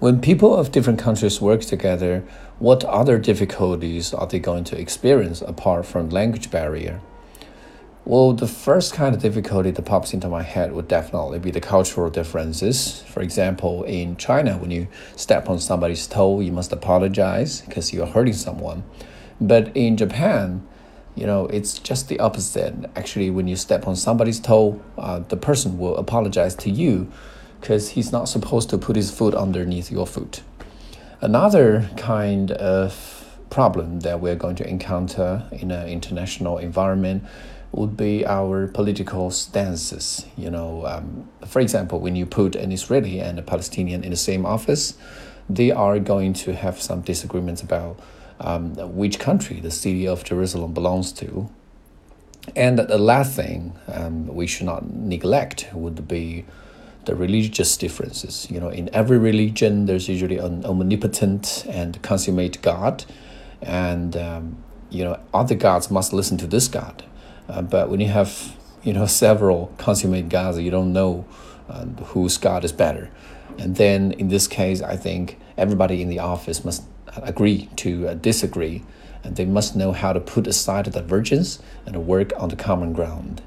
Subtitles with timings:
[0.00, 2.24] When people of different countries work together,
[2.58, 7.02] what other difficulties are they going to experience apart from language barrier?
[8.06, 11.60] Well, the first kind of difficulty that pops into my head would definitely be the
[11.60, 13.02] cultural differences.
[13.02, 18.06] For example, in China, when you step on somebody's toe, you must apologize because you're
[18.06, 18.84] hurting someone.
[19.38, 20.66] But in Japan,
[21.14, 22.74] you know, it's just the opposite.
[22.96, 27.12] Actually, when you step on somebody's toe, uh, the person will apologize to you
[27.60, 30.42] because he's not supposed to put his foot underneath your foot.
[31.20, 37.24] Another kind of problem that we're going to encounter in an international environment
[37.72, 40.26] would be our political stances.
[40.36, 44.16] You know, um, for example, when you put an Israeli and a Palestinian in the
[44.16, 44.96] same office,
[45.48, 48.00] they are going to have some disagreements about
[48.40, 51.50] um, which country the city of Jerusalem belongs to.
[52.56, 56.46] And the last thing um, we should not neglect would be
[57.04, 58.46] the religious differences.
[58.50, 63.04] You know, in every religion, there's usually an omnipotent and consummate God,
[63.62, 64.56] and um,
[64.90, 67.04] you know, other gods must listen to this God.
[67.48, 71.26] Uh, but when you have you know several consummate gods, you don't know
[71.68, 73.10] uh, whose God is better.
[73.58, 76.84] And then in this case, I think everybody in the office must
[77.16, 78.82] agree to uh, disagree,
[79.22, 82.92] and they must know how to put aside the divergence and work on the common
[82.92, 83.42] ground.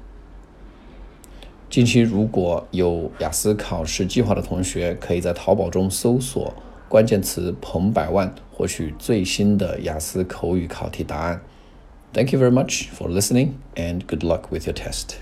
[1.74, 6.54] 近期如果有雅思考试计划的同学，可以在淘宝中搜索
[6.88, 11.42] 关键词“彭百万”，获取最新的雅思口语考题答案。
[12.12, 15.16] Thank you very much for listening and good luck with your test.